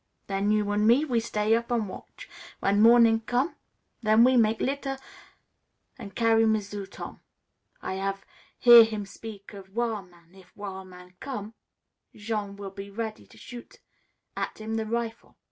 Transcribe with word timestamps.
Then, 0.25 0.49
you 0.51 0.71
an' 0.71 0.87
me, 0.87 1.05
we 1.05 1.19
stay 1.19 1.53
up 1.55 1.71
an' 1.71 1.87
watch. 1.87 2.27
W'en 2.59 2.81
morning 2.81 3.19
com', 3.19 3.55
then 4.01 4.23
we 4.23 4.35
mak' 4.35 4.59
litter 4.59 4.97
an' 5.99 6.09
carry 6.09 6.43
M'sieu' 6.43 6.87
Tom. 6.87 7.19
I 7.83 7.93
hav' 7.93 8.25
hear 8.57 8.83
him 8.83 9.05
speak 9.05 9.53
of 9.53 9.75
wil' 9.75 10.01
man. 10.01 10.33
If 10.33 10.57
wil' 10.57 10.85
man 10.85 11.13
com', 11.19 11.53
Jean 12.15 12.55
will 12.55 12.71
be 12.71 12.89
ready 12.89 13.27
to 13.27 13.37
shoot 13.37 13.77
at 14.35 14.57
him 14.59 14.73
the 14.75 14.87
rifle. 14.87 15.37